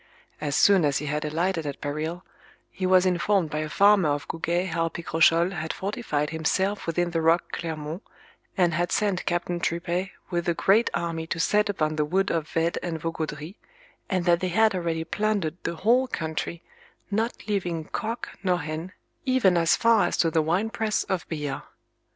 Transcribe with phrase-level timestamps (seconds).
[0.41, 2.23] As soon as he had alighted at Parille,
[2.71, 7.21] he was informed by a farmer of Gouguet how Picrochole had fortified himself within the
[7.21, 8.01] rock Clermond,
[8.57, 12.49] and had sent Captain Tripet with a great army to set upon the wood of
[12.49, 13.57] Vede and Vaugaudry,
[14.09, 16.63] and that they had already plundered the whole country,
[17.11, 18.93] not leaving cock nor hen,
[19.25, 21.61] even as far as to the winepress of Billard.